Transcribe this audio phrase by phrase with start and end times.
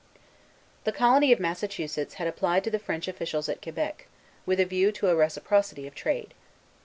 [0.83, 4.07] The Colony of Massachusetts had applied to the French officials at Quebec,
[4.47, 6.33] with a view to a reciprocity of trade.